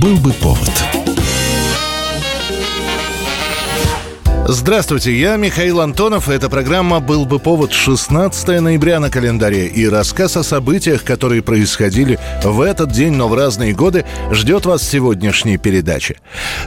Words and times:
Был 0.00 0.16
бы 0.16 0.32
повод. 0.32 0.89
Здравствуйте, 4.52 5.16
я 5.16 5.36
Михаил 5.36 5.80
Антонов. 5.80 6.28
Эта 6.28 6.48
программа 6.50 6.98
«Был 6.98 7.24
бы 7.24 7.38
повод» 7.38 7.72
16 7.72 8.60
ноября 8.60 8.98
на 8.98 9.08
календаре. 9.08 9.68
И 9.68 9.88
рассказ 9.88 10.36
о 10.36 10.42
событиях, 10.42 11.04
которые 11.04 11.40
происходили 11.40 12.18
в 12.42 12.60
этот 12.60 12.90
день, 12.90 13.12
но 13.12 13.28
в 13.28 13.34
разные 13.34 13.72
годы, 13.74 14.04
ждет 14.32 14.66
вас 14.66 14.80
в 14.80 14.90
сегодняшней 14.90 15.56
передаче. 15.56 16.16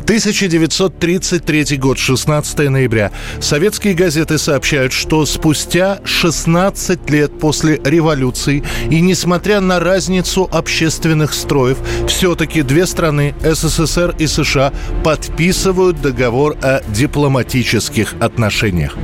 1933 0.03 1.75
год, 1.75 1.97
16 1.97 2.69
ноября. 2.69 3.11
Советские 3.41 3.95
газеты 3.95 4.37
сообщают, 4.37 4.93
что 4.93 5.25
спустя 5.25 5.99
16 6.05 7.09
лет 7.09 7.37
после 7.37 7.81
революции 7.83 8.63
и 8.89 9.01
несмотря 9.01 9.59
на 9.59 9.81
разницу 9.81 10.47
общественных 10.53 11.33
строев, 11.33 11.79
все-таки 12.07 12.61
две 12.61 12.87
страны, 12.87 13.35
СССР 13.43 14.15
и 14.19 14.27
США, 14.27 14.71
подписывают 15.03 16.01
договор 16.01 16.55
о 16.61 16.81
дипломатическом 16.87 17.72
дипломатических 17.73 18.13
отношениях. 18.19 18.95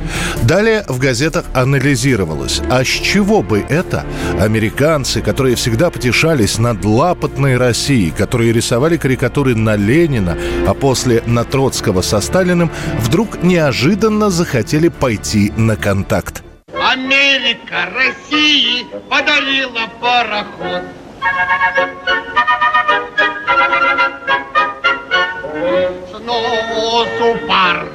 Далее 0.42 0.84
в 0.88 0.98
газетах 0.98 1.44
анализировалось, 1.54 2.60
а 2.70 2.84
с 2.84 2.88
чего 2.88 3.42
бы 3.42 3.64
это 3.68 4.04
американцы, 4.40 5.20
которые 5.20 5.56
всегда 5.56 5.90
потешались 5.90 6.58
над 6.58 6.84
лапотной 6.84 7.56
Россией, 7.56 8.10
которые 8.10 8.52
рисовали 8.52 8.96
карикатуры 8.96 9.54
на 9.54 9.76
Ленина, 9.76 10.36
а 10.66 10.74
после 10.74 11.22
на 11.26 11.44
Троцкого 11.44 12.02
со 12.02 12.20
Сталиным, 12.20 12.70
вдруг 13.00 13.42
неожиданно 13.42 14.30
захотели 14.30 14.88
пойти 14.88 15.52
на 15.56 15.76
контакт. 15.76 16.42
Америка 16.74 17.88
России 17.94 18.86
подарила 19.08 19.88
пароход. 20.00 20.82
Сносу 26.10 27.38
пар 27.48 27.89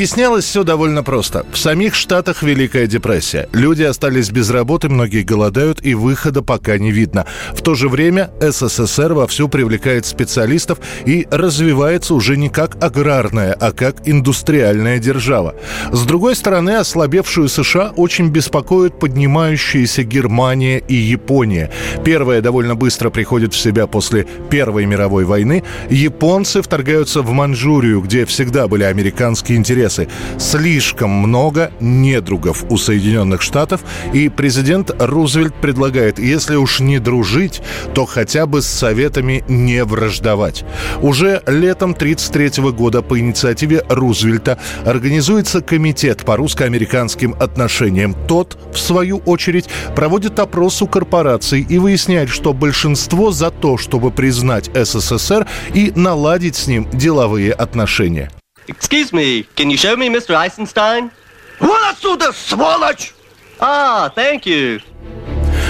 Объяснялось 0.00 0.46
все 0.46 0.64
довольно 0.64 1.02
просто. 1.02 1.44
В 1.52 1.58
самих 1.58 1.94
Штатах 1.94 2.42
Великая 2.42 2.86
депрессия. 2.86 3.50
Люди 3.52 3.82
остались 3.82 4.30
без 4.30 4.48
работы, 4.48 4.88
многие 4.88 5.22
голодают, 5.22 5.84
и 5.84 5.92
выхода 5.92 6.40
пока 6.40 6.78
не 6.78 6.90
видно. 6.90 7.26
В 7.52 7.60
то 7.60 7.74
же 7.74 7.90
время 7.90 8.30
СССР 8.40 9.12
вовсю 9.12 9.50
привлекает 9.50 10.06
специалистов 10.06 10.78
и 11.04 11.28
развивается 11.30 12.14
уже 12.14 12.38
не 12.38 12.48
как 12.48 12.82
аграрная, 12.82 13.52
а 13.52 13.72
как 13.72 14.08
индустриальная 14.08 14.98
держава. 14.98 15.54
С 15.92 16.06
другой 16.06 16.34
стороны, 16.34 16.76
ослабевшую 16.76 17.50
США 17.50 17.92
очень 17.94 18.28
беспокоят 18.30 18.98
поднимающиеся 18.98 20.02
Германия 20.02 20.78
и 20.78 20.94
Япония. 20.94 21.70
Первая 22.06 22.40
довольно 22.40 22.74
быстро 22.74 23.10
приходит 23.10 23.52
в 23.52 23.60
себя 23.60 23.86
после 23.86 24.26
Первой 24.48 24.86
мировой 24.86 25.26
войны. 25.26 25.62
Японцы 25.90 26.62
вторгаются 26.62 27.20
в 27.20 27.30
Манчжурию, 27.32 28.00
где 28.00 28.24
всегда 28.24 28.66
были 28.66 28.84
американские 28.84 29.58
интересы 29.58 29.89
интересы. 29.90 30.08
Слишком 30.38 31.10
много 31.10 31.72
недругов 31.80 32.64
у 32.70 32.76
Соединенных 32.76 33.42
Штатов, 33.42 33.80
и 34.12 34.28
президент 34.28 34.90
Рузвельт 34.98 35.54
предлагает, 35.54 36.18
если 36.18 36.56
уж 36.56 36.80
не 36.80 36.98
дружить, 36.98 37.62
то 37.94 38.06
хотя 38.06 38.46
бы 38.46 38.62
с 38.62 38.66
советами 38.66 39.44
не 39.48 39.84
враждовать. 39.84 40.64
Уже 41.02 41.42
летом 41.46 41.92
1933 41.92 42.70
года 42.72 43.02
по 43.02 43.18
инициативе 43.18 43.82
Рузвельта 43.88 44.58
организуется 44.84 45.60
комитет 45.60 46.24
по 46.24 46.36
русско-американским 46.36 47.34
отношениям. 47.38 48.14
Тот, 48.28 48.58
в 48.72 48.78
свою 48.78 49.18
очередь, 49.18 49.68
проводит 49.96 50.38
опрос 50.38 50.82
у 50.82 50.86
корпораций 50.86 51.66
и 51.68 51.78
выясняет, 51.78 52.28
что 52.28 52.52
большинство 52.52 53.30
за 53.32 53.50
то, 53.50 53.76
чтобы 53.76 54.10
признать 54.10 54.70
СССР 54.74 55.46
и 55.74 55.92
наладить 55.94 56.56
с 56.56 56.66
ним 56.66 56.88
деловые 56.92 57.52
отношения. 57.52 58.30
Excuse 58.70 59.12
me, 59.12 59.46
can 59.56 59.68
you 59.68 59.76
show 59.76 59.96
me 59.96 60.08
Mr. 60.08 60.36
Eisenstein? 60.36 61.10
Вон 61.58 61.84
отсюда, 61.90 62.32
сволочь! 62.32 63.12
Ah, 63.58 64.12
thank 64.14 64.46
you. 64.46 64.80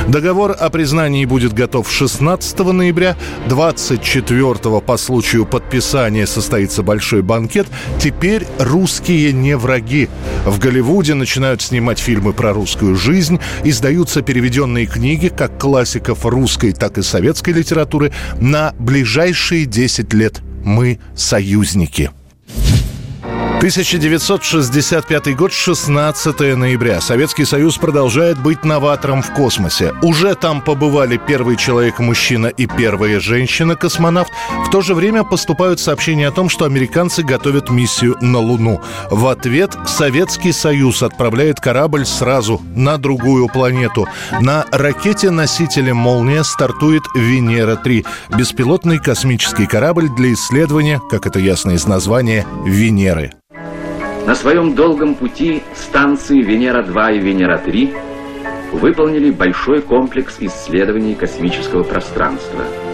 Договор 0.07 0.57
о 0.59 0.71
признании 0.71 1.25
будет 1.25 1.53
готов 1.53 1.91
16 1.91 2.59
ноября. 2.59 3.17
24 3.49 4.81
по 4.81 4.97
случаю 4.97 5.47
подписания 5.47 6.27
состоится 6.27 6.83
большой 6.83 7.23
банкет. 7.23 7.69
Теперь 7.99 8.47
русские 8.59 9.33
не 9.33 9.57
враги. 9.57 10.09
В 10.45 10.59
Голливуде 10.59 11.15
начинают 11.15 11.63
снимать 11.63 11.99
фильмы 11.99 12.33
про 12.33 12.53
русскую 12.53 12.97
жизнь. 12.97 13.41
Издаются 13.65 14.21
переведенные 14.21 14.87
книги 14.87 15.29
как 15.29 15.59
классиков 15.59 16.27
русской, 16.27 16.73
так 16.73 16.99
и 16.99 17.03
советской 17.03 17.51
литературы 17.51 18.13
на 18.41 18.75
ближайшие 18.79 19.65
10 19.65 20.13
лет. 20.13 20.41
Мы 20.65 20.99
союзники. 21.15 22.11
1965 23.61 25.37
год, 25.37 25.53
16 25.53 26.57
ноября. 26.57 27.03
Советский 27.03 27.45
Союз 27.45 27.77
продолжает 27.77 28.39
быть 28.39 28.65
новатором 28.65 29.21
в 29.21 29.35
космосе. 29.35 29.93
Уже 30.01 30.35
там 30.35 30.63
побывали 30.63 31.19
первый 31.19 31.57
человек-мужчина 31.57 32.47
и 32.47 32.65
первая 32.65 33.21
женщина-космонавт. 33.21 34.33
В 34.67 34.71
то 34.71 34.81
же 34.81 34.95
время 34.95 35.25
поступают 35.25 35.79
сообщения 35.79 36.29
о 36.29 36.33
том, 36.33 36.49
что 36.49 36.65
американцы 36.65 37.23
готовят 37.23 37.69
миссию 37.69 38.17
на 38.23 38.39
Луну. 38.39 38.81
В 39.11 39.27
ответ 39.27 39.77
Советский 39.87 40.53
Союз 40.53 41.03
отправляет 41.03 41.61
корабль 41.61 42.07
сразу 42.07 42.63
на 42.75 42.97
другую 42.97 43.49
планету. 43.49 44.09
На 44.41 44.65
ракете-носителе 44.73 45.93
«Молния» 45.93 46.45
стартует 46.45 47.03
«Венера-3»– 47.15 48.07
беспилотный 48.39 48.99
космический 48.99 49.67
корабль 49.67 50.09
для 50.17 50.33
исследования, 50.33 50.99
как 51.11 51.27
это 51.27 51.39
ясно 51.39 51.73
из 51.73 51.87
названия, 51.87 52.47
Венеры. 52.65 53.35
На 54.27 54.35
своем 54.35 54.75
долгом 54.75 55.15
пути 55.15 55.63
станции 55.75 56.43
Венера-2 56.43 57.17
и 57.17 57.19
Венера-3 57.21 58.79
выполнили 58.79 59.31
большой 59.31 59.83
комплекс 59.83 60.37
исследований 60.41 61.15
космического 61.15 61.83
пространства– 61.83 62.65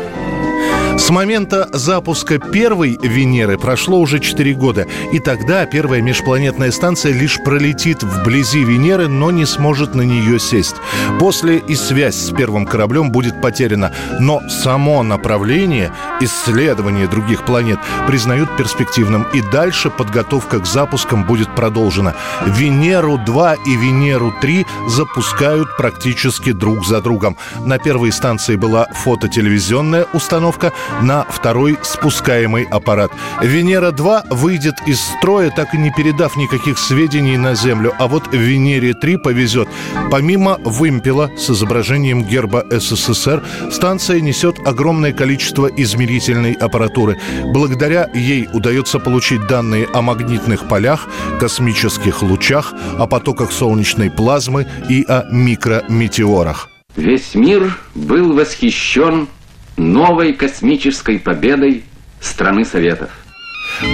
с 0.99 1.11
момента 1.11 1.69
запуска 1.73 2.39
первой 2.39 2.99
Венеры 3.03 3.59
прошло 3.59 4.01
уже 4.01 4.19
4 4.19 4.55
года. 4.55 4.87
И 5.13 5.19
тогда 5.19 5.67
первая 5.67 6.01
межпланетная 6.01 6.71
станция 6.71 7.13
лишь 7.13 7.39
пролетит 7.45 8.03
вблизи 8.03 8.65
Венеры, 8.65 9.07
но 9.07 9.31
не 9.31 9.45
сможет 9.45 9.95
на 9.95 10.03
нее 10.03 10.39
сесть. 10.41 10.77
После 11.21 11.59
и 11.59 11.75
связь 11.75 12.17
с 12.17 12.31
первым 12.35 12.67
кораблем 12.67 13.11
будет 13.11 13.41
потеряна. 13.43 13.93
Но 14.21 14.41
само 14.49 15.03
направление 15.03 15.93
исследования 16.21 17.07
других 17.07 17.45
планет 17.45 17.79
признают 18.07 18.57
перспективным. 18.57 19.27
И 19.35 19.43
дальше 19.43 19.91
подготовка 19.91 20.61
к 20.61 20.67
запускам 20.67 21.25
будет 21.25 21.55
продолжена. 21.55 22.15
Венеру-2 22.47 23.59
и 23.67 23.77
Венеру-3 23.77 24.67
запускают 24.89 25.77
практически 25.77 26.53
друг 26.53 26.87
за 26.87 27.01
другом. 27.03 27.37
На 27.65 27.79
первой 27.79 28.13
станции 28.13 28.57
была 28.57 28.87
фототелевизионная 29.05 30.07
установка, 30.15 30.73
на 31.03 31.25
второй 31.25 31.79
спускаемый 31.83 32.65
аппарат. 32.65 33.11
Венера-2 33.43 34.35
выйдет 34.35 34.75
из 34.87 35.01
строя, 35.01 35.51
так 35.51 35.75
и 35.75 35.79
не 35.79 35.91
передав 35.91 36.37
никаких 36.37 36.79
сведений 36.79 37.37
на 37.37 37.55
Землю, 37.55 37.93
а 37.99 38.07
вот 38.09 38.33
Венере-3 38.33 39.19
повезет. 39.19 39.69
Помимо 40.11 40.59
вымпела 40.65 41.31
с 41.37 41.51
изображением 41.51 42.25
герба 42.25 42.65
СССР, 42.71 43.43
станция 43.71 44.21
несет 44.21 44.57
огромное 44.67 45.13
количество 45.13 45.67
измерительной 45.67 46.53
аппаратуры. 46.53 47.19
Благодаря 47.53 48.09
ей 48.15 48.49
удается 48.53 48.99
получить 48.99 49.47
данные 49.47 49.89
о 49.93 50.03
магнитных 50.03 50.69
полях, 50.69 51.09
космических 51.41 52.23
лучах, 52.23 52.75
о 52.99 53.07
потоках 53.07 53.53
солнечной 53.53 54.11
плазмы 54.11 54.67
и 54.89 55.05
о 55.09 55.25
микрометеорах. 55.31 56.69
Весь 56.97 57.35
мир 57.35 57.77
был 57.95 58.33
восхищен 58.33 59.29
новой 59.77 60.33
космической 60.33 61.19
победой 61.19 61.85
страны 62.21 62.65
Советов. 62.65 63.11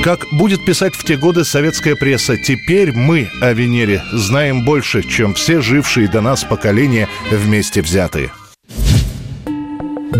Как 0.04 0.20
будет 0.32 0.64
писать 0.64 0.94
в 0.94 1.04
те 1.04 1.16
годы 1.16 1.44
советская 1.44 1.96
пресса, 1.96 2.36
теперь 2.36 2.92
мы 2.92 3.28
о 3.40 3.52
Венере 3.52 4.02
знаем 4.12 4.64
больше, 4.64 5.02
чем 5.02 5.34
все 5.34 5.60
жившие 5.60 6.08
до 6.08 6.20
нас 6.20 6.44
поколения 6.44 7.08
вместе 7.30 7.82
взятые. 7.82 8.30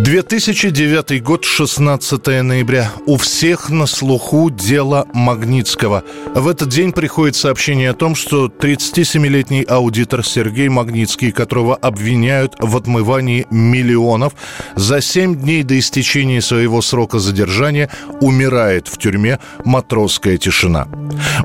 2009 0.02 1.22
год, 1.22 1.44
16 1.44 2.42
ноября. 2.42 2.90
У 3.06 3.16
всех 3.16 3.70
на 3.70 3.86
слуху 3.86 4.50
дело 4.50 5.06
Магнитского. 5.12 6.02
В 6.34 6.48
этот 6.48 6.70
день 6.70 6.90
приходит 6.90 7.36
сообщение 7.36 7.90
о 7.90 7.94
том, 7.94 8.16
что 8.16 8.46
37-летний 8.46 9.62
аудитор 9.62 10.26
Сергей 10.26 10.68
Магнитский, 10.68 11.30
которого 11.30 11.76
обвиняют 11.76 12.56
в 12.58 12.76
отмывании 12.76 13.46
миллионов, 13.50 14.32
за 14.74 15.00
7 15.00 15.36
дней 15.36 15.62
до 15.62 15.78
истечения 15.78 16.40
своего 16.40 16.82
срока 16.82 17.20
задержания 17.20 17.88
умирает 18.20 18.88
в 18.88 18.98
тюрьме 18.98 19.38
«Матросская 19.64 20.36
тишина». 20.36 20.88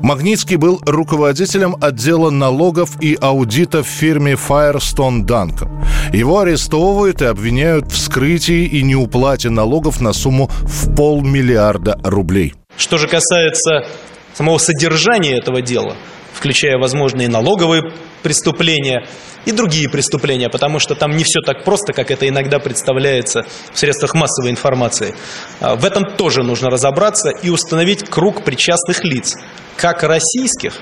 Магнитский 0.02 0.56
был 0.56 0.82
руководителем 0.84 1.76
отдела 1.80 2.30
налогов 2.30 3.00
и 3.00 3.16
аудита 3.20 3.84
в 3.84 3.86
фирме 3.86 4.32
Firestone 4.32 5.24
Duncan. 5.24 5.70
Его 6.12 6.40
арестовывают 6.40 7.22
и 7.22 7.26
обвиняют 7.26 7.92
в 7.92 7.96
скрытии 7.96 8.47
и 8.52 8.82
неуплате 8.82 9.50
налогов 9.50 10.00
на 10.00 10.12
сумму 10.12 10.50
в 10.62 10.94
полмиллиарда 10.94 11.98
рублей. 12.04 12.54
Что 12.76 12.98
же 12.98 13.08
касается 13.08 13.86
самого 14.34 14.58
содержания 14.58 15.36
этого 15.36 15.62
дела, 15.62 15.96
включая 16.32 16.78
возможные 16.78 17.28
налоговые 17.28 17.92
преступления 18.22 19.06
и 19.44 19.52
другие 19.52 19.88
преступления, 19.88 20.48
потому 20.48 20.78
что 20.78 20.94
там 20.94 21.12
не 21.12 21.24
все 21.24 21.40
так 21.40 21.64
просто, 21.64 21.92
как 21.92 22.10
это 22.10 22.28
иногда 22.28 22.58
представляется 22.58 23.46
в 23.72 23.78
средствах 23.78 24.14
массовой 24.14 24.50
информации. 24.50 25.14
А, 25.60 25.76
в 25.76 25.84
этом 25.84 26.04
тоже 26.16 26.42
нужно 26.42 26.68
разобраться 26.68 27.30
и 27.30 27.48
установить 27.50 28.08
круг 28.08 28.44
причастных 28.44 29.04
лиц, 29.04 29.34
как 29.76 30.02
российских, 30.02 30.74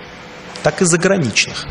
так 0.63 0.83
и 0.83 0.85
заграничных. 0.85 1.67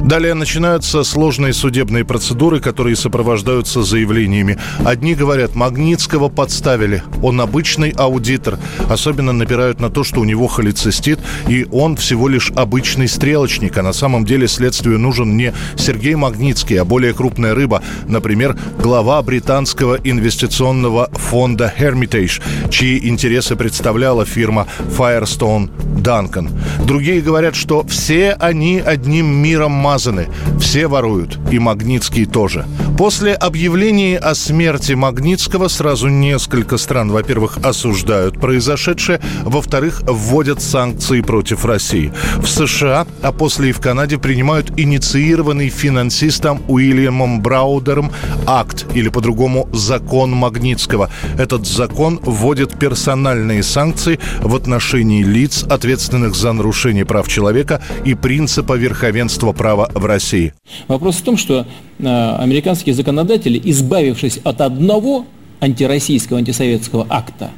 Далее 0.00 0.34
начинаются 0.34 1.04
сложные 1.04 1.52
судебные 1.52 2.04
процедуры, 2.04 2.60
которые 2.60 2.96
сопровождаются 2.96 3.82
заявлениями. 3.82 4.58
Одни 4.84 5.14
говорят, 5.14 5.54
Магнитского 5.54 6.28
подставили, 6.28 7.02
он 7.22 7.40
обычный 7.40 7.90
аудитор. 7.90 8.58
Особенно 8.88 9.32
напирают 9.32 9.78
на 9.78 9.90
то, 9.90 10.02
что 10.02 10.20
у 10.20 10.24
него 10.24 10.46
холецистит, 10.46 11.20
и 11.48 11.66
он 11.70 11.96
всего 11.96 12.28
лишь 12.28 12.50
обычный 12.56 13.08
стрелочник, 13.08 13.76
а 13.76 13.82
на 13.82 13.92
самом 13.92 14.24
деле 14.24 14.48
следствию 14.48 14.98
нужен 14.98 15.36
не 15.36 15.52
Сергей 15.76 16.14
Магнитский, 16.14 16.80
а 16.80 16.84
более 16.84 17.12
крупная 17.12 17.54
рыба, 17.54 17.82
например, 18.08 18.56
глава 18.78 19.22
британского 19.22 19.98
инвестиционного 20.02 21.10
фонда 21.12 21.72
Hermitage, 21.78 22.42
чьи 22.70 23.06
интересы 23.06 23.54
представляла 23.54 24.24
фирма 24.24 24.66
Firestone 24.96 25.70
Duncan. 26.00 26.50
Другие 26.86 27.20
говорят, 27.20 27.54
что 27.54 27.86
все 27.86 28.32
они 28.32 28.78
одним 28.78 29.26
миром 29.26 29.72
замазаны. 29.90 30.28
Все 30.60 30.86
воруют. 30.86 31.38
И 31.50 31.58
Магнитский 31.58 32.26
тоже. 32.26 32.64
После 32.96 33.32
объявления 33.32 34.18
о 34.18 34.34
смерти 34.34 34.92
Магнитского 34.92 35.68
сразу 35.68 36.08
несколько 36.08 36.76
стран, 36.76 37.10
во-первых, 37.10 37.58
осуждают 37.62 38.38
произошедшее, 38.38 39.20
во-вторых, 39.42 40.02
вводят 40.06 40.62
санкции 40.62 41.22
против 41.22 41.64
России. 41.64 42.12
В 42.36 42.46
США, 42.46 43.06
а 43.22 43.32
после 43.32 43.70
и 43.70 43.72
в 43.72 43.80
Канаде 43.80 44.18
принимают 44.18 44.78
инициированный 44.78 45.70
финансистом 45.70 46.62
Уильямом 46.68 47.40
Браудером 47.40 48.12
акт, 48.46 48.86
или 48.94 49.08
по-другому 49.08 49.68
закон 49.72 50.30
Магнитского. 50.32 51.10
Этот 51.38 51.66
закон 51.66 52.20
вводит 52.22 52.78
персональные 52.78 53.62
санкции 53.62 54.20
в 54.42 54.54
отношении 54.54 55.22
лиц, 55.22 55.64
ответственных 55.64 56.34
за 56.34 56.52
нарушение 56.52 57.04
прав 57.04 57.28
человека 57.28 57.82
и 58.04 58.14
принципа 58.14 58.74
верховенства 58.74 59.52
права 59.52 59.79
права 59.80 59.90
в 59.94 60.04
России? 60.04 60.52
Вопрос 60.88 61.16
в 61.16 61.22
том, 61.22 61.36
что 61.36 61.66
э, 61.98 62.36
американские 62.38 62.94
законодатели, 62.94 63.60
избавившись 63.64 64.38
от 64.44 64.60
одного 64.60 65.26
антироссийского, 65.60 66.38
антисоветского 66.38 67.06
акта, 67.08 67.50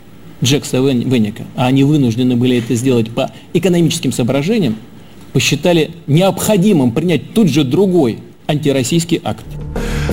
Джекса 0.43 0.79
Венника, 0.79 1.45
а 1.55 1.67
они 1.67 1.85
вынуждены 1.85 2.37
были 2.37 2.59
это 2.59 2.75
сделать 2.75 3.11
по 3.11 3.31
экономическим 3.53 4.13
соображениям, 4.13 4.77
посчитали 5.33 5.93
необходимым 6.07 6.91
принять 6.91 7.33
тут 7.33 7.49
же 7.49 7.65
другой 7.65 8.19
антироссийский 8.49 9.21
акт. 9.23 9.47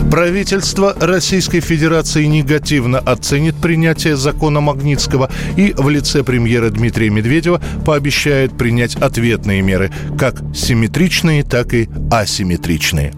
Правительство 0.09 0.95
Российской 0.99 1.59
Федерации 1.59 2.25
негативно 2.25 2.97
оценит 2.97 3.55
принятие 3.55 4.15
закона 4.17 4.59
Магнитского 4.59 5.29
и 5.55 5.73
в 5.77 5.87
лице 5.87 6.23
премьера 6.23 6.71
Дмитрия 6.71 7.11
Медведева 7.11 7.61
пообещает 7.85 8.57
принять 8.57 8.95
ответные 8.95 9.61
меры, 9.61 9.91
как 10.17 10.41
симметричные, 10.55 11.43
так 11.43 11.75
и 11.75 11.87
асимметричные. 12.11 13.13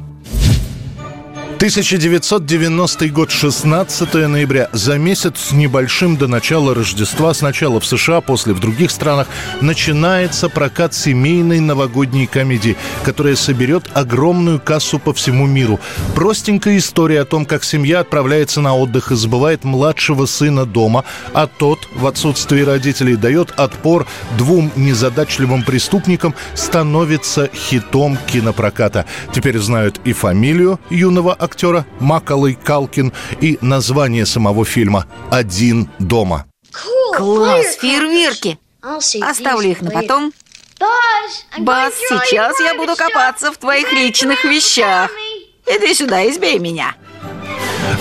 1990 1.62 3.10
год, 3.10 3.30
16 3.30 4.13
ноября. 4.28 4.68
За 4.74 4.98
месяц 4.98 5.34
с 5.38 5.52
небольшим 5.52 6.18
до 6.18 6.25
начала 6.25 6.74
Рождества, 6.74 7.36
сначала 7.36 7.80
в 7.80 7.86
США, 7.86 8.19
после 8.22 8.54
в 8.54 8.60
других 8.60 8.90
странах, 8.90 9.28
начинается 9.62 10.50
прокат 10.50 10.96
семейной 10.96 11.60
новогодней 11.60 12.25
комедии, 12.25 12.78
которая 13.04 13.36
соберет 13.36 13.84
огромную 13.94 14.60
кассу 14.60 14.98
по 14.98 15.13
всему 15.13 15.46
миру. 15.46 15.80
Простенькая 16.16 16.80
история 16.80 17.22
о 17.22 17.25
том, 17.25 17.46
как 17.46 17.63
семья 17.63 18.00
отправляется 18.00 18.60
на 18.60 18.75
отдых 18.75 19.12
и 19.12 19.16
забывает 19.16 19.63
младшего 19.63 20.25
сына 20.25 20.66
дома, 20.66 21.06
а 21.31 21.46
тот, 21.46 21.78
в 21.94 22.08
отсутствии 22.08 22.62
родителей, 22.62 23.16
дает 23.16 23.52
отпор 23.52 24.08
двум 24.36 24.72
незадачливым 24.75 25.62
преступникам, 25.62 26.34
становится 26.56 27.52
хитом 27.54 28.18
кинопроката. 28.25 29.06
Теперь 29.31 29.60
знают 29.60 30.02
и 30.06 30.13
фамилию 30.13 30.80
юного 30.90 31.36
актера, 31.40 31.50
актера 31.51 31.86
Макалой 32.00 32.56
Калкин 32.56 33.12
и 33.42 33.57
название 33.62 34.25
самого 34.25 34.65
фильма 34.65 35.06
«Один 35.30 35.89
дома». 36.00 36.45
Класс, 37.15 37.77
фейерверки! 37.80 38.57
Оставлю 39.21 39.69
их 39.69 39.81
на 39.81 39.92
потом. 39.92 40.33
Бас, 41.59 41.94
сейчас 41.94 42.59
я 42.59 42.75
буду 42.75 42.95
копаться 42.95 43.51
в 43.51 43.57
твоих 43.57 43.92
личных 43.92 44.44
вещах. 44.45 45.12
Иди 45.68 45.94
сюда, 45.94 46.27
избей 46.30 46.57
меня. 46.57 46.95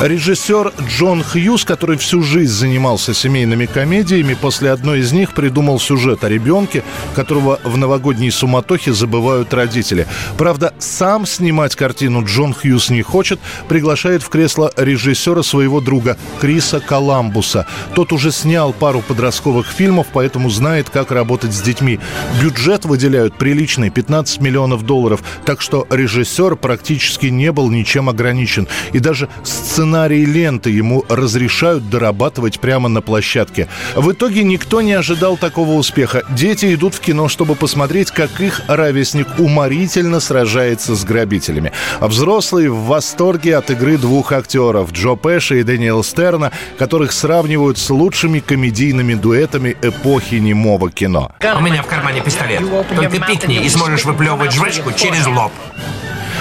Режиссер 0.01 0.73
Джон 0.89 1.23
Хьюз, 1.23 1.67
который 1.67 1.99
всю 1.99 2.23
жизнь 2.23 2.55
занимался 2.55 3.13
семейными 3.13 3.67
комедиями, 3.67 4.33
после 4.33 4.71
одной 4.71 5.01
из 5.01 5.13
них 5.13 5.35
придумал 5.35 5.79
сюжет 5.79 6.25
о 6.25 6.29
ребенке, 6.31 6.83
которого 7.15 7.61
в 7.65 7.77
новогодней 7.77 8.31
суматохе 8.31 8.95
забывают 8.95 9.53
родители. 9.53 10.07
Правда, 10.39 10.73
сам 10.79 11.27
снимать 11.27 11.77
картину 11.77 12.25
Джон 12.25 12.55
Хьюз 12.55 12.89
не 12.89 13.03
хочет, 13.03 13.41
приглашает 13.69 14.23
в 14.23 14.31
кресло 14.31 14.73
режиссера 14.75 15.43
своего 15.43 15.83
друга 15.83 16.17
Криса 16.41 16.81
Коламбуса. 16.81 17.67
Тот 17.95 18.15
уже 18.15 18.33
снял 18.33 18.73
пару 18.73 19.03
подростковых 19.03 19.67
фильмов, 19.67 20.07
поэтому 20.15 20.49
знает, 20.49 20.89
как 20.89 21.11
работать 21.11 21.53
с 21.53 21.61
детьми. 21.61 22.01
Бюджет 22.41 22.87
выделяют 22.87 23.37
приличный, 23.37 23.91
15 23.91 24.41
миллионов 24.41 24.87
долларов, 24.87 25.23
так 25.45 25.61
что 25.61 25.87
режиссер 25.91 26.57
практически 26.57 27.27
не 27.27 27.53
был 27.53 27.69
ничем 27.69 28.09
ограничен. 28.09 28.67
И 28.95 28.99
даже 28.99 29.29
сценарий 29.45 29.90
сценарий 29.91 30.25
ленты 30.25 30.71
ему 30.71 31.05
разрешают 31.09 31.91
дорабатывать 31.91 32.61
прямо 32.61 32.89
на 32.89 33.01
площадке. 33.01 33.67
В 33.97 34.13
итоге 34.13 34.45
никто 34.45 34.83
не 34.83 34.93
ожидал 34.93 35.37
такого 35.37 35.73
успеха. 35.73 36.23
Дети 36.31 36.73
идут 36.75 36.95
в 36.95 37.01
кино, 37.01 37.27
чтобы 37.27 37.57
посмотреть, 37.57 38.13
как 38.13 38.41
их 38.41 38.61
ровесник 38.69 39.27
уморительно 39.39 40.21
сражается 40.21 40.95
с 40.95 41.05
грабителями. 41.05 41.73
А 41.99 42.07
взрослые 42.07 42.71
в 42.71 42.85
восторге 42.85 43.57
от 43.57 43.71
игры 43.71 43.97
двух 43.97 44.31
актеров 44.31 44.93
Джо 44.93 45.17
Пэша 45.17 45.57
и 45.57 45.65
Дэниел 45.65 46.05
Стерна, 46.05 46.53
которых 46.79 47.11
сравнивают 47.11 47.77
с 47.77 47.91
лучшими 47.91 48.39
комедийными 48.39 49.15
дуэтами 49.15 49.77
эпохи 49.83 50.37
немого 50.37 50.93
кино. 50.93 51.33
У 51.59 51.63
меня 51.63 51.83
в 51.83 51.87
кармане 51.87 52.21
пистолет. 52.21 52.63
Только 52.95 53.19
пикни 53.27 53.65
и 53.65 53.69
сможешь 53.69 54.05
выплевывать 54.05 54.53
жвачку 54.53 54.93
через 54.93 55.27
лоб. 55.27 55.51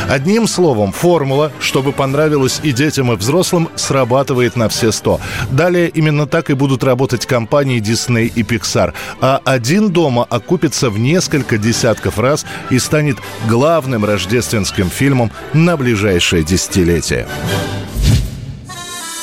Одним 0.08 0.48
словом, 0.48 0.92
формула, 0.92 1.52
чтобы 1.60 1.92
понравилось 1.92 2.60
и 2.64 2.72
детям, 2.72 3.12
и 3.12 3.16
взрослым, 3.16 3.70
срабатывает 3.76 4.56
на 4.56 4.70
все 4.70 4.92
сто. 4.92 5.20
Далее 5.52 5.90
именно 5.90 6.28
так 6.28 6.50
и 6.50 6.54
будут 6.54 6.84
работать 6.84 7.26
компании 7.26 7.82
Disney 7.82 8.32
и 8.34 8.44
Pixar. 8.44 8.94
А 9.22 9.42
«Один 9.44 9.90
дома» 9.90 10.26
окупится 10.30 10.90
в 10.90 11.00
несколько 11.00 11.58
десятков 11.58 12.20
раз 12.20 12.46
и 12.70 12.80
станет 12.80 13.18
главным 13.48 14.06
рождественским 14.06 14.90
фильмом 14.90 15.32
на 15.54 15.78
ближайшее 15.78 16.44
десятилетие. 16.44 17.28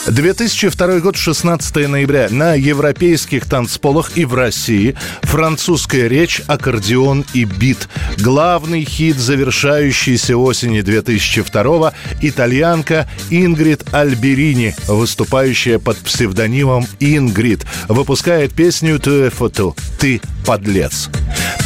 2002 0.08 1.00
год, 1.00 1.16
16 1.16 1.88
ноября. 1.88 2.28
На 2.30 2.54
европейских 2.54 3.46
танцполах 3.46 4.16
и 4.16 4.24
в 4.24 4.34
России 4.34 4.96
французская 5.22 6.06
речь, 6.06 6.42
аккордеон 6.46 7.24
и 7.34 7.44
бит. 7.44 7.88
Главный 8.18 8.84
хит 8.84 9.16
завершающейся 9.16 10.36
осени 10.36 10.80
2002 10.80 11.92
итальянка 12.22 13.08
Ингрид 13.30 13.84
Альберини, 13.92 14.76
выступающая 14.86 15.80
под 15.80 15.98
псевдонимом 15.98 16.86
Ингрид, 17.00 17.66
выпускает 17.88 18.52
песню 18.52 19.00
«Туэ 19.00 19.30
фото» 19.30 19.74
«Ты 19.98 20.20
подлец». 20.46 21.08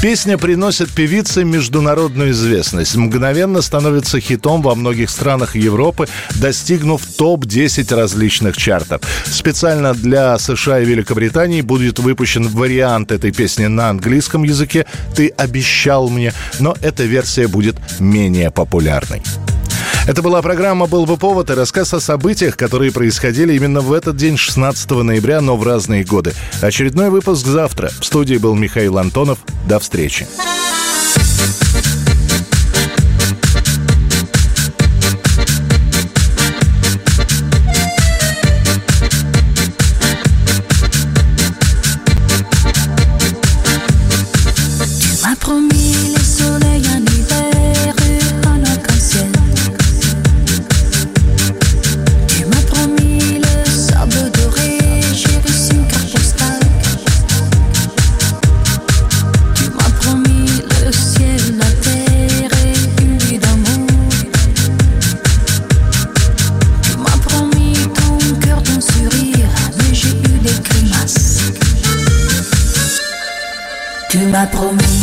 Песня 0.03 0.39
приносит 0.39 0.91
певице 0.91 1.45
международную 1.45 2.31
известность. 2.31 2.97
Мгновенно 2.97 3.61
становится 3.61 4.19
хитом 4.19 4.63
во 4.63 4.75
многих 4.75 5.11
странах 5.11 5.57
Европы, 5.57 6.09
достигнув 6.37 7.05
топ-10 7.05 7.95
различных 7.95 8.30
чартов. 8.31 9.03
Специально 9.25 9.95
для 9.95 10.39
США 10.39 10.81
и 10.81 10.85
Великобритании 10.85 11.61
будет 11.61 11.99
выпущен 11.99 12.49
вариант 12.49 13.13
этой 13.13 13.33
песни 13.33 13.67
на 13.67 13.91
английском 13.91 14.45
языке 14.45 14.87
«Ты 15.15 15.29
обещал 15.29 16.09
мне», 16.09 16.33
но 16.59 16.77
эта 16.81 17.05
версия 17.05 17.49
будет 17.49 17.77
менее 17.99 18.51
популярной. 18.51 19.23
Это 20.07 20.23
была 20.23 20.43
программа 20.43 20.87
«Был 20.87 21.07
бы 21.07 21.17
повод» 21.17 21.51
и 21.51 21.55
рассказ 21.55 21.95
о 21.95 22.01
событиях, 22.01 22.57
которые 22.57 22.91
происходили 22.91 23.55
именно 23.55 23.81
в 23.81 23.93
этот 23.93 24.17
день, 24.17 24.37
16 24.37 24.91
ноября, 24.91 25.41
но 25.41 25.57
в 25.57 25.63
разные 25.65 26.05
годы. 26.05 26.33
Очередной 26.63 27.11
выпуск 27.11 27.47
завтра. 27.47 27.91
В 28.01 28.05
студии 28.05 28.37
был 28.37 28.55
Михаил 28.55 28.99
Антонов. 28.99 29.39
До 29.69 29.79
встречи. 29.79 30.27
m'a 74.41 74.47
promis. 74.47 75.00